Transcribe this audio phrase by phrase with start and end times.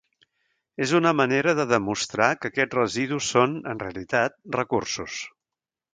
[0.85, 5.21] És una manera de demostrar que aquests residus són, en realitat, recursos.